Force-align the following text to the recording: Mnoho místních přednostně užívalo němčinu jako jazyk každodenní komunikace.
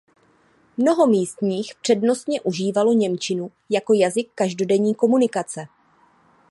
Mnoho 0.77 1.07
místních 1.07 1.75
přednostně 1.75 2.41
užívalo 2.41 2.93
němčinu 2.93 3.51
jako 3.69 3.93
jazyk 3.93 4.31
každodenní 4.35 4.95
komunikace. 4.95 5.67